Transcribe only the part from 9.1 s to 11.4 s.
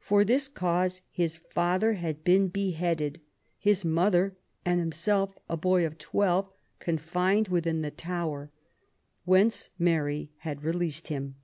whence Mary had released him.